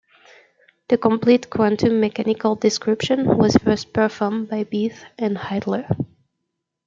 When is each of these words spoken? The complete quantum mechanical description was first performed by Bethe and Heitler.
The 0.87 0.97
complete 0.97 1.51
quantum 1.51 1.99
mechanical 1.99 2.55
description 2.55 3.37
was 3.37 3.55
first 3.57 3.93
performed 3.93 4.49
by 4.49 4.63
Bethe 4.63 5.05
and 5.19 5.37
Heitler. 5.37 5.87